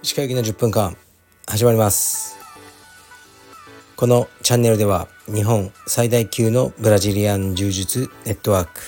[0.00, 0.96] 石川行きの10分間
[1.48, 2.36] 始まります。
[3.96, 8.80] このチャンネルでは日本最大級のブラジリアン柔術ネットワーク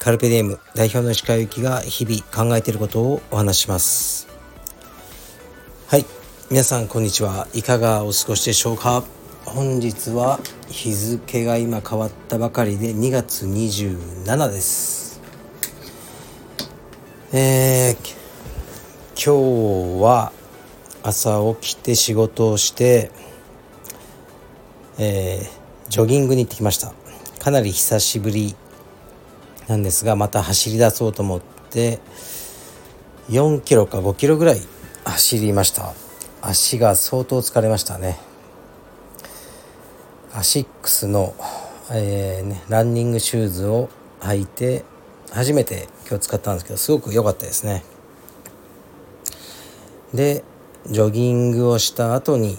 [0.00, 4.26] カルペディエム代表の石川行きが日々考えていることをお話しします。
[5.86, 6.04] はい
[6.50, 7.46] 皆さんこんにちは。
[7.54, 9.04] いかがお過ごしでしょうか？
[9.44, 15.20] 本日は日付が今変わったばかりで2月27です。
[17.32, 18.16] えー、
[19.14, 20.32] 今日は
[21.02, 23.10] 朝起きて仕事をして
[24.98, 26.92] えー、ジョギングに行ってきました。
[27.40, 28.54] かなり久しぶり
[29.66, 31.98] なんですがまた走り出そうと思って
[33.30, 34.60] 4キロか5キロぐらい
[35.04, 35.94] 走りました。
[36.40, 38.18] 足が相当疲れましたね。
[40.34, 41.34] アシックスの、
[41.90, 44.84] えーね、ランニングシューズを履いて
[45.30, 47.84] 初めて今日使ったんですけどすごく良かったですね。
[50.14, 50.44] で
[50.86, 52.58] ジョギングをした後に、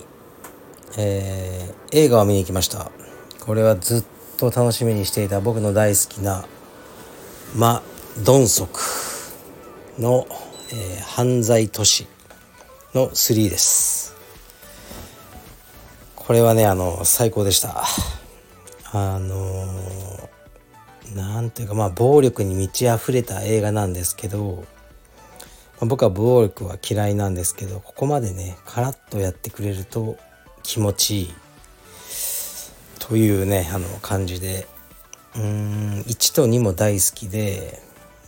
[0.97, 2.91] えー、映画を見に行きました。
[3.39, 4.03] これはずっ
[4.37, 6.45] と楽しみにしていた僕の大好きな
[7.55, 7.81] マ・
[8.23, 8.79] ドンソク
[9.99, 10.27] の、
[10.71, 12.07] えー、犯罪都市
[12.93, 14.15] の3です。
[16.25, 17.83] これはねあの最高でした。
[18.91, 19.67] あの
[21.15, 24.63] なんていうかまあ暴力に満ち溢れた映画なんですけど、
[25.79, 30.17] まあ、僕は暴力は嫌いなんですけどここまでねカラッとやってくれると
[30.61, 31.33] 気持ちいい。
[32.99, 34.67] というねあの感じで。
[35.35, 37.81] うん1と2も大好きで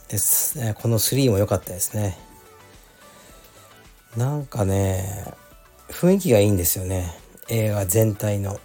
[0.10, 2.18] ですねこの3も良かったですね。
[4.18, 5.34] なんかね
[5.90, 7.25] 雰囲気がいいんですよね。
[7.50, 8.60] 映画全体の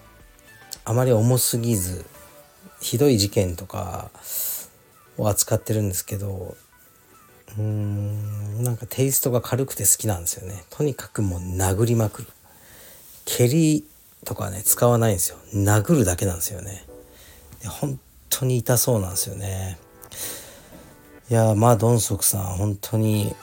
[0.85, 2.05] あまり重すぎず
[2.81, 4.11] ひどい事件とか
[5.19, 6.57] を扱ってるんですけど
[7.59, 10.65] うーんなんかテイストが軽くて好きなんですよね。
[10.71, 12.29] とにかくもう殴りまくる。
[13.25, 13.85] 蹴り
[14.25, 15.39] とかね使わないんですよ。
[15.55, 16.85] 殴るだけなんですよね。
[17.63, 17.99] で本
[18.29, 19.79] 当に痛そうなんですよね。
[21.29, 23.35] いやまあドンソクさん本当に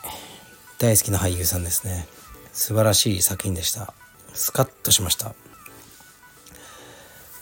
[0.80, 2.08] 大好きな俳優さんですね。
[2.54, 3.94] 素晴らしい作品でした。
[4.38, 5.34] スカッとしました。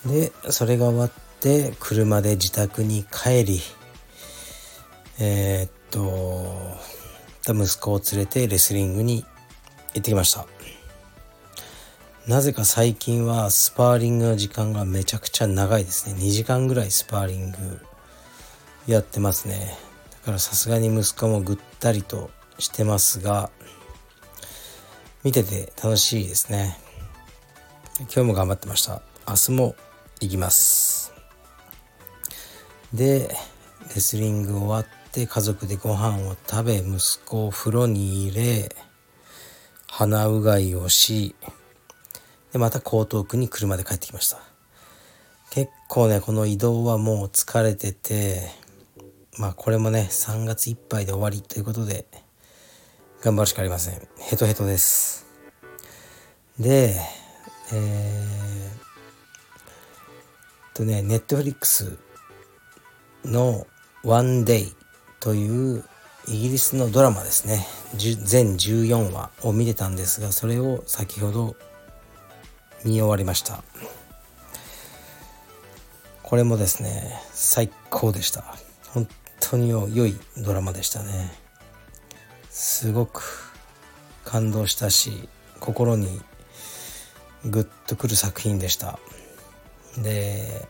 [0.06, 3.60] でそれが終わって車で自宅に帰り
[5.18, 10.46] えー、っと息子を連れてレスリングに行ってきました。
[12.28, 16.16] なぜか最近はスパーリングの時間がめちゃくちゃ長いですね。
[16.20, 17.58] 2時間ぐらいスパーリング
[18.88, 19.78] やってますね。
[20.12, 23.52] だからさすがに息子もぐったりとしてますが
[25.24, 26.80] 見てて楽しいですね。
[27.98, 29.02] 今日も頑張ってました。
[29.26, 29.76] 明日も
[30.20, 31.14] 行きます。
[32.94, 33.34] で
[33.94, 38.76] レスリング終わって家族でご飯を食べ息子を風呂に入れ
[39.88, 41.36] 鼻うがいをし
[42.52, 44.40] でまた江東区に車で帰ってきました。
[45.52, 48.50] 結構ねこの移動はもう疲れてて
[49.40, 52.06] まあこれもね3月いっぱいで終わりということで
[53.22, 54.06] 頑張るしかありません。
[54.20, 55.26] ヘトヘトです。
[56.60, 57.00] で
[57.74, 61.98] えー、とねネットフリックス
[63.24, 63.66] の
[64.04, 64.74] 「One Day」
[65.20, 65.84] という
[66.28, 67.66] イギリスのドラマですね。
[67.96, 71.56] 全14話を見てたんですがそれを先ほど
[72.84, 73.64] 見終わりました。
[76.24, 78.44] これもですね最高でした。
[78.94, 79.08] 本
[79.40, 81.32] 当に良いドラマでしたね。
[82.50, 83.54] すごく
[84.24, 86.22] 感動したし心に
[87.46, 89.00] グッとくる作品でした。
[89.98, 90.68] で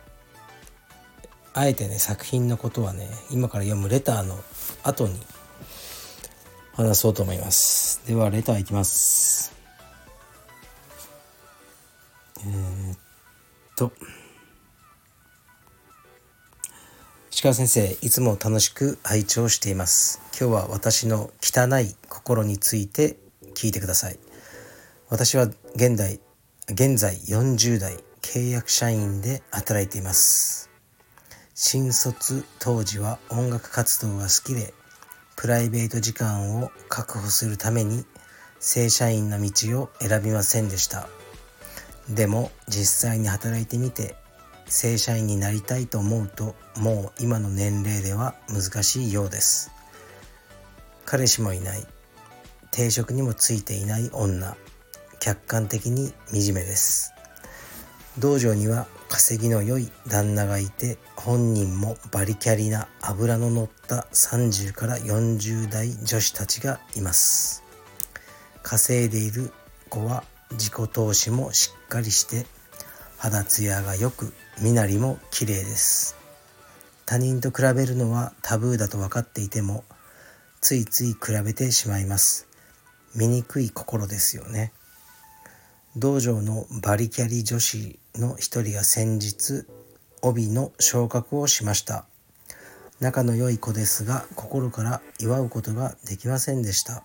[1.54, 4.38] あえてね作品のことはね今から読むレターの
[4.84, 5.20] 後に
[6.74, 8.06] 話そうと思います。
[8.06, 9.54] ではレターいきます。
[12.40, 12.98] えー、っ
[13.78, 13.92] と。
[17.32, 20.22] 石川先生いつも楽しく拝聴しています。
[20.40, 23.18] 今日は私の汚い心について
[23.56, 24.20] 聞いてください。
[25.10, 25.44] 私は
[25.76, 26.20] 現代
[26.68, 30.72] 現在40代契約社員で働いています。
[31.54, 34.74] 新卒当時は音楽活動が好きで
[35.36, 38.04] プライベート時間を確保するために
[38.60, 41.08] 正社員の道を選びませんでした。
[42.10, 44.16] でも実際に働いてみて
[44.66, 49.70] 正社員になりたいと思うともう今の年齢では難しいようです。
[51.06, 51.86] 彼氏もいない。
[52.72, 54.58] 定職にもついていない女。
[55.26, 57.12] 客観的に惨めです。
[58.20, 67.64] 道場には稼ぎの良い旦那がいて本人もバリキャリな脂の乗った30から40代女子たちがいます。
[68.62, 69.52] 稼いでいる
[69.90, 72.46] 子は自己投資もしっかりして
[73.18, 74.32] 肌ツヤが良く
[74.62, 76.16] 身なりも綺麗です。
[77.08, 79.86] 他人と比べるのはタブーだと分かっていても
[80.62, 82.48] ついつい比べてしまいます。
[83.16, 84.72] 醜い心ですよね。
[85.98, 89.66] 道場のバリキャリ女子の一人が先日
[90.22, 92.06] 帯の昇格をしました。
[93.00, 97.02] 仲の良い子ですが心から祝うことができませんでした。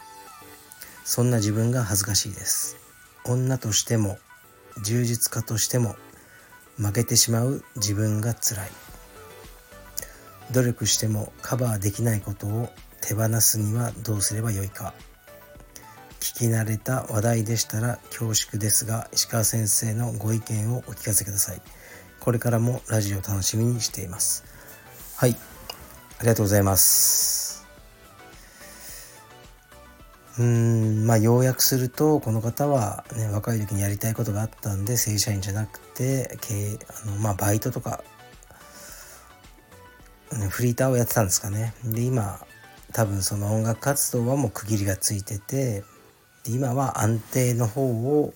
[1.05, 2.79] そんな自分が恥ずかしいです。
[3.25, 4.19] 女としても
[4.85, 5.95] 充実家としても
[6.77, 8.71] 負けてしまう自分が辛い。
[10.51, 12.71] 努力してもカバーできないことを
[13.01, 14.95] 手放すにはどうすればよいか。
[16.21, 21.63] 聞き慣れた話題でしたら恐縮ですが石川先生のご意見をお聞かせください。
[22.21, 24.45] これからもラジオ楽しみにしています。
[25.17, 25.35] はい。
[26.19, 27.67] ありがとうございます。
[30.39, 31.07] うーん。
[31.07, 38.05] まあ要約するとこの方はね若い時にやりたいことがあったんで正社員じゃなくて経あのまあバイトとか
[40.51, 41.73] フリーターをやってたんですかね。
[41.83, 42.39] で今
[42.93, 45.83] 多分その音楽活動はもう区切りがついてて
[46.49, 48.35] 今は安定の方を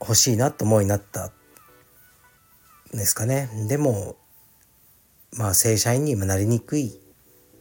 [0.00, 1.30] 欲しいなと思いになったん
[2.92, 4.16] ですかねでも
[5.32, 6.98] まあ正社員になりにくい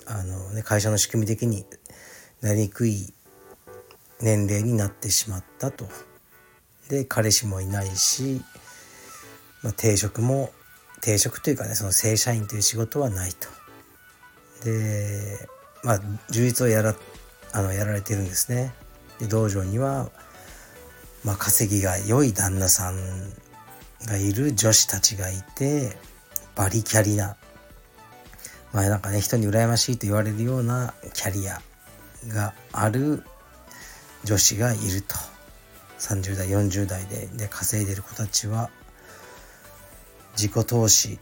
[0.05, 1.65] あの、ね、会社の仕組み的に
[2.41, 3.13] なりにくい
[4.21, 5.85] 年齢になってしまったと。
[6.89, 8.41] で彼氏もいないし、
[9.63, 10.51] まあ、定職も
[11.01, 13.47] 定職というかねその正社員という仕事はないと。
[14.63, 15.49] で
[15.83, 15.99] まあ
[16.29, 16.95] 充実をやら
[17.53, 18.73] あのやられてるんですね。
[19.19, 20.09] で道場には、
[21.23, 22.95] まあ、稼ぎが良い旦那さん
[24.05, 25.97] がいる女子たちがいて
[26.55, 27.37] バリキャリな
[28.73, 31.61] まあなんかね人に羨ましいと言われるようなキャリア
[32.27, 33.23] がある
[34.23, 35.15] 女子がいると。
[35.99, 38.69] 30代40代でで稼いでる子たちは
[40.37, 41.19] 自己投資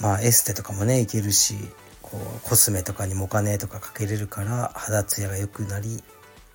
[0.00, 1.54] まあエステとかもねいけるし
[2.02, 6.02] こうコスメとかにもお金とかかけれるから肌ツヤが良くなり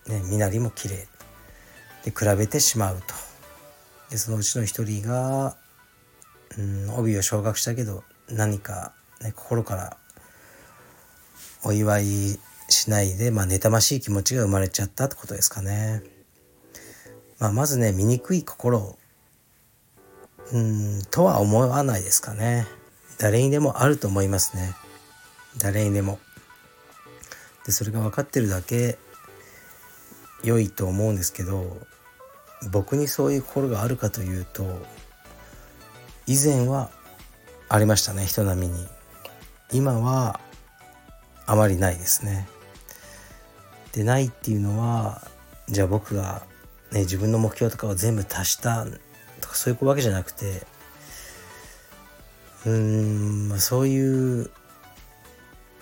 [0.08, 1.08] ね、身なりも綺麗
[2.04, 3.14] で比べてしまうと
[4.10, 5.56] でそのうちの一人が、
[6.58, 9.98] うん、帯を昇格したけど何か、ね、心から
[11.64, 12.40] お祝い
[12.70, 16.04] しないで、まあ、妬ましい気持ちが生まれちゃったってことですかね。
[17.40, 18.98] まあ、まずね醜い心
[20.52, 22.66] うんとは思わないですかね。
[23.20, 24.74] 誰にでもあると思いますね。
[25.58, 26.20] 誰にでも。
[27.66, 28.98] でそれが分かってるだけ
[30.44, 31.78] 良いと思うんですけど
[32.72, 34.64] 僕にそういう心があるかというと
[36.28, 36.90] 以前は
[37.70, 38.88] ありましたね人並みに。
[39.74, 40.42] 今は
[41.46, 42.48] あまりないですね。
[43.94, 45.22] でないっていうのは
[45.70, 46.44] じゃあ僕が、
[46.92, 48.86] ね、自分の目標とかを全部達した
[49.40, 50.66] とかそういうわけじゃなくて
[52.66, 54.52] うーん、そういう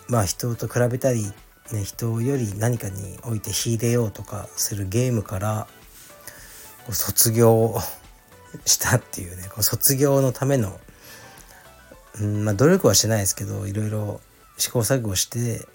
[0.07, 1.31] まあ人と比べたり
[1.71, 5.67] ね、人より何かにおいて秀でようとかするゲームから
[6.85, 7.75] こう卒業
[8.65, 10.79] したっていうねこう卒業のための、
[12.19, 14.19] うんまあ、努力はしてないですけどいろいろ
[14.57, 15.65] 試行錯誤して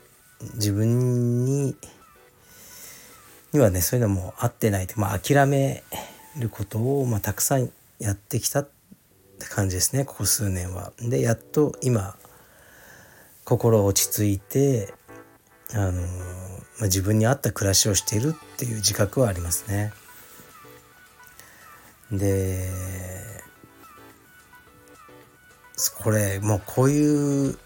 [0.54, 1.76] 自分に
[3.52, 5.84] にはねそういうのも合ってないまあ、諦め
[6.36, 8.68] ることを、まあ、たくさんやってきたっ
[9.38, 10.92] て感じですねここ数年は。
[10.98, 12.16] でやっと今
[13.44, 14.92] 心落ち着いて
[15.74, 15.98] あの、ま
[16.82, 19.92] あ、自分に合った暮らしをしているっていう自覚はありますね。
[22.12, 22.70] で
[26.02, 27.58] これもうこういう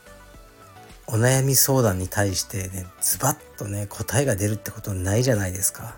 [1.07, 5.97] お悩み相談に対してねズバッとね答えが出るってことないじゃないですか。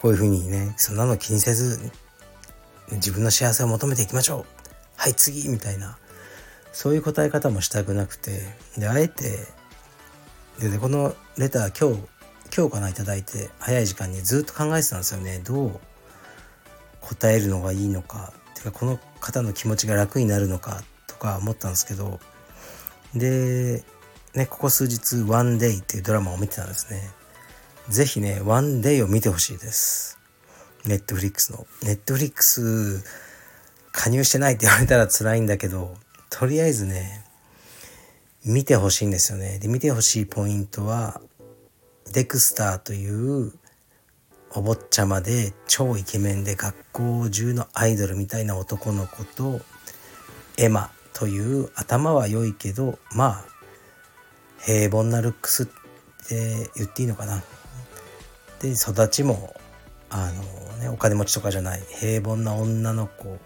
[0.00, 1.90] こういうふうにねそんなの気にせず
[2.92, 4.44] 自分の幸せを求めていきましょう
[4.96, 5.96] はい次みたいな
[6.72, 8.40] そういう答え方もしたくなくて
[8.76, 9.46] であえて
[10.58, 12.02] でねこのレター今日
[12.56, 15.40] 今日かな頂いて早い時間にずっと考えてたんですよね。
[15.44, 15.80] どう
[17.00, 18.32] 答えるのがいいのか。
[18.54, 22.20] てかこの方の気持ちが楽になるのかとか思ったんですけど。
[23.14, 23.84] で
[24.34, 27.10] ねここ数日「ワンデイっていうドラマを見てたんですね。
[27.88, 30.18] 是非ね「ワンデイを見てほしいです。
[30.84, 31.66] ネットフリックスの。
[31.82, 33.02] ネットフリックス
[33.94, 35.96] 加入してないって言われたら辛いんだけど
[36.28, 37.23] とりあえずね
[38.44, 39.58] 見てほしいんですよね。
[39.58, 41.20] で、見てほしいポイントは、
[42.12, 43.52] デクスターという
[44.56, 49.60] お坊ちゃまで超イケメンで学校中のアイドルみたいな男の子と
[50.56, 53.44] エマという頭は良いけどまあ
[54.60, 55.66] 平凡なルックスっ
[56.28, 57.42] て言っていいのかな
[58.60, 59.54] で育ちも
[60.08, 63.38] あの、ね、お金持ちとかじゃない平凡な女の子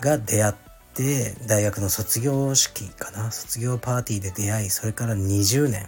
[0.00, 0.54] が出会っ
[0.98, 3.30] て大学の卒業式かな。
[3.30, 5.86] 卒業パーティーで出会いそれから20年。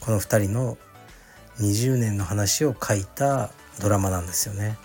[0.00, 0.76] この2人の
[1.60, 4.76] 20年の話を書いたドラマなんですよね。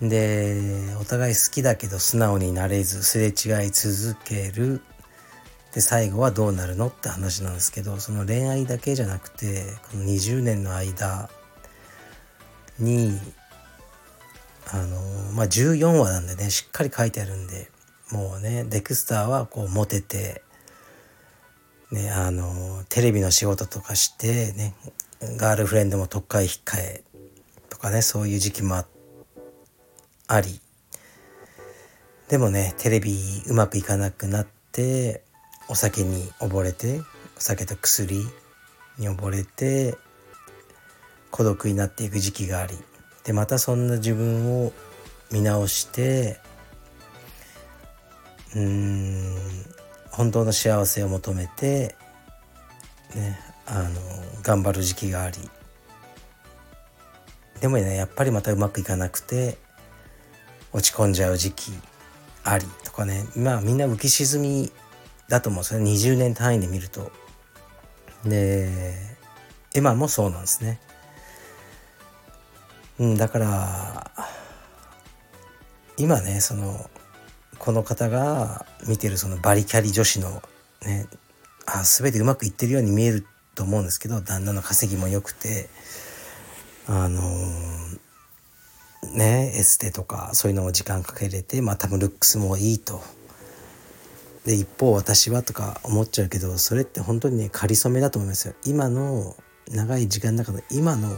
[0.00, 4.80] でお互い好きだけど素直になれずすれ違い続ける。
[5.74, 11.28] で最後はどうなるのって話なんですけどその恋愛だけじゃなくてこの20年の間
[12.78, 13.20] に
[14.72, 17.70] あのまあ14話なんでねしっかり書いてあるんで
[18.10, 20.42] もうねデクスターはこうモテて
[21.90, 24.74] ねあのテレビの仕事とかしてね
[25.36, 27.02] ガールフレンドも特会控え
[27.68, 28.84] とかねそういう時期も
[30.26, 30.60] あり。
[32.28, 35.22] でもねテレビうまくいかなくなって
[35.68, 37.00] お酒に溺れて
[37.36, 38.26] お酒と薬
[38.98, 39.96] に溺れて
[41.30, 42.74] 孤独になっていく時期があり。
[43.24, 44.72] でまたそんな自分を
[45.32, 46.38] 見直して
[48.54, 49.36] うーん
[50.10, 51.96] 本当の幸せを求めて
[53.14, 53.90] ねあの
[54.42, 55.38] 頑張る時期があり
[57.60, 59.56] でもねやっぱりまたうまくいかなくて
[60.72, 61.72] 落ち込んじゃう時期
[62.44, 64.72] ありとかねまあみんな浮き沈み
[65.28, 67.10] だと思うんですよね20年単位で見ると。
[68.24, 68.94] で
[69.74, 70.80] エマもそうなんですね。
[72.98, 74.10] うん、だから
[75.96, 76.88] 今ねその
[77.58, 80.42] この方が見てるそのバリキャリ女子の
[80.82, 81.06] ね
[81.66, 85.68] あ全てうまくいってるように見えると思うんですけど旦那の稼ぎも良くて
[86.86, 93.00] あのー、ねエステとかそういうのを時間かけれてまあ多分ルックスもいいと。
[94.44, 98.54] で一方私はとか思っちゃうけどそれって本当にね仮初めだと思いますよ。
[98.66, 99.34] 今の
[99.70, 101.16] 長い時間の中の今の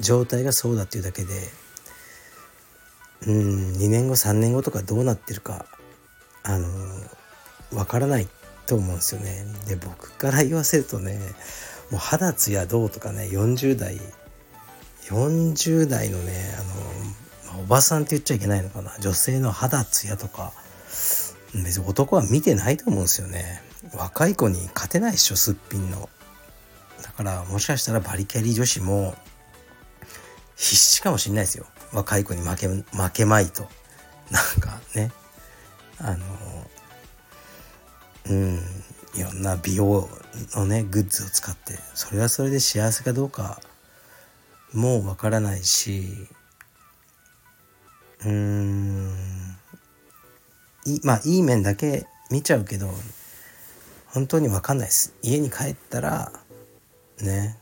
[0.00, 1.30] 状態がそうだっていうだけで
[3.26, 5.66] うん2年後3年後とかどうなってるか
[6.42, 6.68] あの
[7.72, 8.28] わからない
[8.66, 9.44] と思うんですよね。
[9.66, 11.18] で僕から言わせるとね
[11.90, 13.98] もう肌ツヤどうとかね40代
[15.04, 16.32] 40代のね
[17.52, 18.94] あのおばさんって言っちゃいけないのかな。
[19.00, 20.52] 女性の肌ツヤとか
[21.54, 23.62] 別に男は見てないと思うんですよね。
[23.94, 26.08] 若い子に勝てないでしょすっぴんの。
[27.02, 29.14] だからもしかしたらバリキャリ女子も
[30.58, 31.66] 必死かもしれないですよ。
[31.92, 33.62] 若い子に負け負けまいと。
[34.30, 35.12] なんかね。
[35.98, 36.26] あの
[38.30, 38.60] うん。
[39.14, 40.08] いろんな美容
[40.54, 43.60] のねグッズを使ってそれはそれで幸せかどうか
[44.72, 46.28] もうわからないし
[48.20, 49.56] うーん。
[50.84, 52.90] いまあいい面だけ見ちゃうけど
[54.06, 55.14] 本当に分かんないです。
[55.22, 56.32] 家に帰ったら
[57.20, 57.58] ね。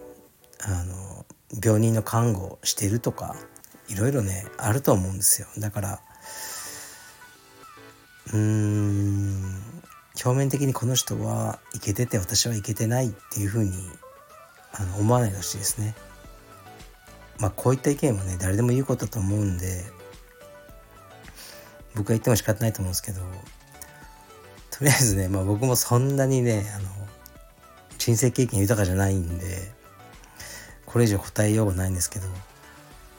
[0.62, 1.26] あの
[1.62, 3.36] 病人の看護をしてるとか
[3.88, 6.00] いろいろねあると思うんですよだから
[8.28, 9.62] うーん
[10.24, 13.72] 表面的にこの人はいけてて私はいけてないっていうふうに
[14.72, 15.94] あの思わないでほしいですね。
[17.38, 19.84] まあこういった意見はね誰でも言うことだと思うんで
[21.94, 23.20] 僕が言っても仕方ないと思うんですけど
[24.70, 26.88] とりあえずね、まあ、僕もそんなにねあの
[27.98, 29.72] 人生経験豊かじゃないんで
[30.96, 32.26] これ以上答えようがないんですけど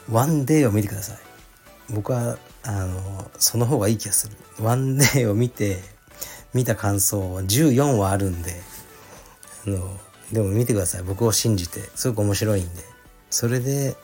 [0.10, 1.18] ワンデーを見てください。
[1.94, 4.36] 僕はあのその方がいい気がする。
[4.60, 5.78] ワンデーを見て
[6.56, 8.56] 見た感想は14はあるんで
[9.68, 9.96] あの
[10.32, 11.04] でも見てください。
[11.04, 11.82] 僕を信じて。
[11.94, 12.82] すごく面白いんで。
[13.30, 13.96] それで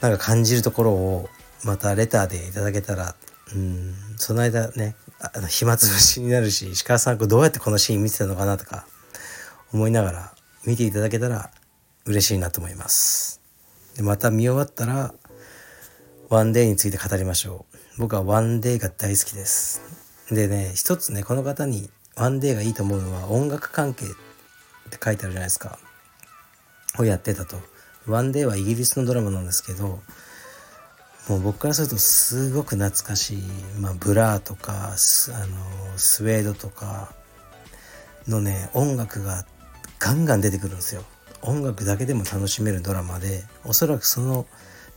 [0.00, 1.28] なんか感じるところを
[1.64, 3.16] またレターでいただけたら
[3.52, 8.86] うんその間ねあの暇つぶしになるし石川さんどうやってこのシーン見てたのかなとか
[9.72, 10.32] 思いながら
[10.64, 11.50] 見ていただけたら
[12.06, 13.40] 嬉しいなと思います。
[13.96, 15.14] でまた見終わったら
[16.28, 18.00] ONE DAY について語りましょう。
[18.00, 19.82] 僕は ONE DAY が大好きです。
[20.30, 24.08] でね一つねこの方に ONE DAY がいいと思うのは音楽関係っ
[24.90, 25.78] て書いてあるじゃないですか。
[26.98, 27.56] をやってたと。
[28.06, 30.00] ONE DAY はイギリスのドラマなんですけど
[31.28, 33.42] もう僕からするとすごく懐かしい、
[33.78, 35.46] まあ、 Blur とかスあの
[35.96, 37.12] スウェードとか
[38.26, 39.46] のね音楽が
[40.00, 41.04] ガンガン出てくるんですよ。
[41.42, 44.46] 音楽だけでも楽しめるドラマでおそらくその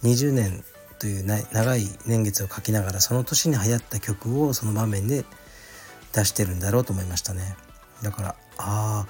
[0.04, 0.64] 20年
[1.00, 5.26] という長い年月を書きながらその年に流行った曲をその場面で
[6.14, 7.56] 出してるんだろうと思いましたね。
[8.02, 9.08] だからああ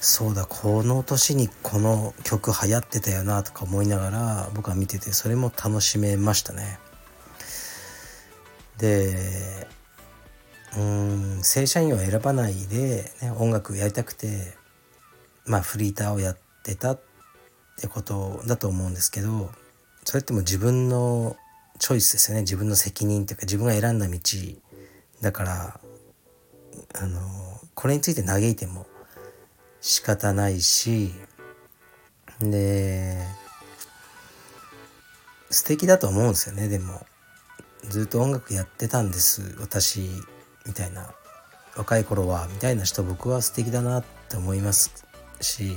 [0.00, 6.78] そうだこの年にこの曲流行ってたよなとか思いながら僕は見ててそれも楽しめましたね。
[8.78, 9.68] で
[10.76, 14.54] うん正社員を選ばないで、ね、音楽やりたくて
[15.44, 17.00] まあフリーターをやってたっ
[17.78, 19.50] てことだと思うんですけど
[20.04, 21.36] それっても自分の
[21.78, 22.42] チョイスですよね。
[22.42, 24.18] 自分の責任っていうか自分が選んだ道
[25.22, 25.80] だから
[26.94, 27.20] あの
[27.74, 28.86] これについて嘆いても
[29.80, 31.12] 仕方ないし
[32.40, 33.26] で
[35.48, 36.68] 素敵だと思うんですよね。
[36.68, 37.06] でも
[37.88, 39.56] ずっと音楽やってたんです。
[39.58, 40.00] 私
[40.66, 41.14] みたいな
[41.76, 45.06] 若い頃はみたいな人僕は素敵だなって思います
[45.40, 45.76] し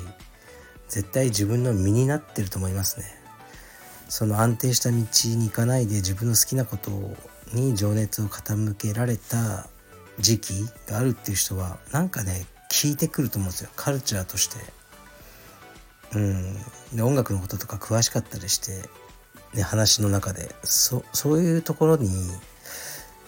[0.94, 3.06] 絶対自分の身になってると思いますね。
[4.10, 6.92] その安定した道に行かないで自分の好きなこと
[7.52, 9.66] に情熱を傾けられた
[10.20, 10.54] 時期
[10.88, 13.72] があるっていう人はなんかね聞いてくると思うんですよ。
[13.76, 14.58] カルチャーとして。
[16.14, 16.54] うん。
[16.94, 18.88] で音楽のこととか詳しかったりして
[19.56, 20.54] ね、話の中で。
[20.64, 22.08] そそういうところに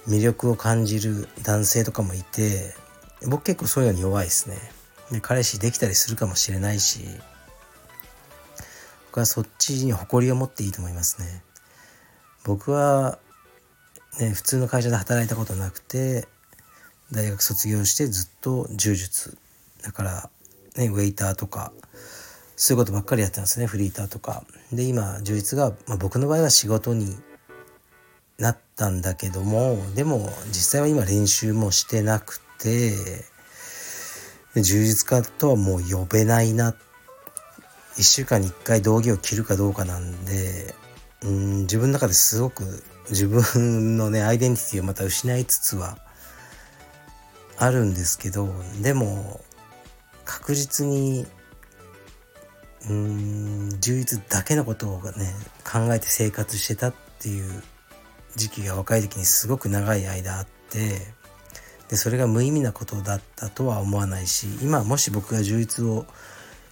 [0.07, 2.75] 魅力を感じる男性とかもいて
[3.25, 4.57] 僕結構そういうのに弱いですね。
[5.11, 7.05] で彼氏できたりするかもしれないし
[9.15, 11.41] 僕はそっちに誇りを持っていいと思いますね。
[12.43, 13.17] 僕は
[14.19, 16.27] ね普通の会社で働いたことなくて
[17.13, 19.37] 大学卒業してずっと柔術。
[19.83, 20.29] だから
[20.75, 21.71] ねウェイターとか
[22.57, 23.67] そういうことばっかりやってたんですね。
[23.67, 24.43] フリーターとか。
[24.73, 27.15] で今充実が、まあ、僕の場合は仕事に
[28.37, 32.91] なったんだけどもでも実際は今練習もしてなくて
[34.55, 36.75] 充実家とはもう呼べないなっ
[37.97, 40.73] 1週間に1回道着を着るかどうかなんで
[41.23, 45.97] うん自分の中ですごく自分のねアイデンティティをまた失いつつは
[47.57, 48.49] あるんですけど
[48.81, 49.39] でも
[50.25, 51.25] 確実に
[52.89, 55.33] うん充実だけのことをね
[55.63, 57.63] 考えて生活してたっていう
[58.35, 60.99] 時期が若い時にすごく長い間あって
[61.89, 66.05] でそれが無意味なことだったとは思わないし今もし僕が充実を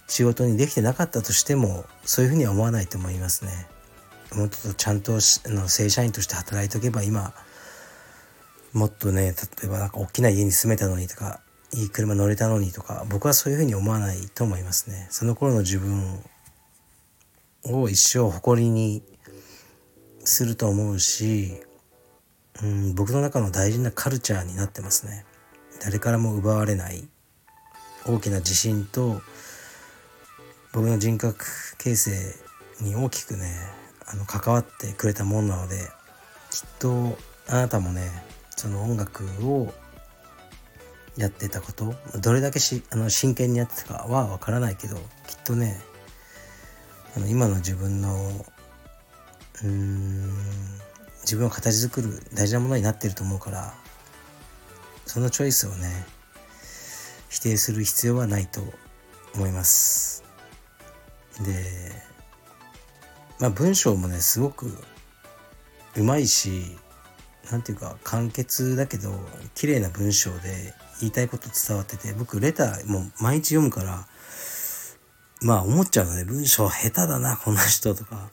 [0.06, 3.66] 仕事にできてなかったとしてもそういうふうには思わないと思いますね。
[4.34, 7.32] もっとちゃんとの正社員として働いておけば今
[8.72, 11.40] もっとね例えばなんか大きな家に住めたのにとか
[11.72, 16.20] いい車乗れたのにとか僕はそういうふうに思わないと思いますねその頃の自分
[17.64, 19.02] を一生誇りに
[20.24, 21.52] すると思うし、
[22.62, 25.24] うん、僕の中の大事なカルチャーになってますね
[25.82, 27.08] 誰からも奪われない
[28.06, 29.20] 大きな自信と
[30.74, 31.46] 僕の人格
[31.78, 32.10] 形成
[32.80, 33.48] に大きくね
[34.06, 37.16] あの関わってくれたもんなのできっと
[37.48, 38.10] あなたもね
[38.50, 39.72] その音楽を
[41.16, 45.02] やってたことどれだけしあの真剣にやってたかは分からないけどきっ
[45.44, 45.80] とね
[47.16, 48.44] あの今の自分の
[49.62, 50.32] うん
[51.20, 53.74] 自分を形作る大事なものになってると思うから
[55.06, 56.04] そのチョイスをね
[57.28, 58.60] 否定する必要はないと
[59.36, 60.23] 思います。
[61.42, 61.64] で
[63.40, 64.66] まあ文章もねすごく
[65.96, 66.76] うまいし
[67.50, 69.12] 何て言うか簡潔だけど
[69.54, 74.06] 綺麗な文章で言いたいこと伝わってて僕レターもう毎日読むから
[75.42, 76.24] まあ思っちゃうのね。
[76.24, 78.30] 文章下手だなこの人とか。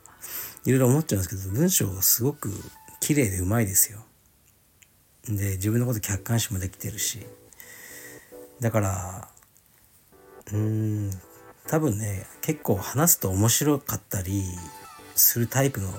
[0.63, 2.51] いろいろ思っちゃうんですけど文章すごく
[2.99, 3.99] 綺麗でうまいですよ。
[5.27, 7.25] で自分のこと客観視もできてるし。
[8.59, 9.27] だから
[10.51, 11.09] うーん
[11.67, 14.43] 多分ね結構話すと面白かったり
[15.15, 15.89] するタイプの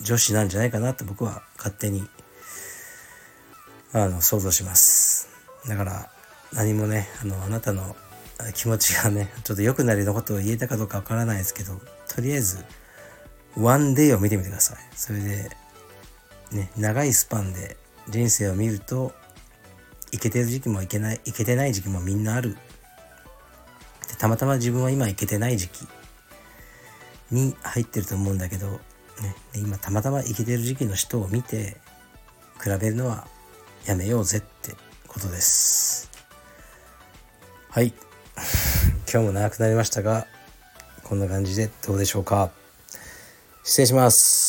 [0.00, 2.06] 女子なんじゃないかなって僕は勝手に
[3.92, 5.28] あの想像します。
[5.68, 6.10] だから
[6.52, 7.96] 何もねあのあなたの
[8.54, 12.64] 気持ちがねちょっと良くなるようなことを言えたかどうかわからないですけどとりあえず
[13.56, 14.78] ワンデーを見てみてください。
[14.96, 15.50] それで
[16.52, 17.76] ね長いスパンで
[18.08, 19.12] 人生を見ると
[20.12, 22.56] いけてる時期もいけないいけてない時期もみんなある。
[24.14, 25.88] でたまたま自分は今いけてない時期
[27.30, 28.80] に入ってると思うんだけど
[29.22, 31.76] ね、今たまたま生きてる時期の人を見て
[32.62, 33.26] 比べるのは
[33.86, 34.74] やめようぜって
[35.06, 36.10] ことです。
[37.68, 37.92] はい。
[39.10, 40.26] 今日も長くなりましたが
[41.04, 42.50] こんな感じでどうでしょうか。
[43.62, 44.43] 失礼します。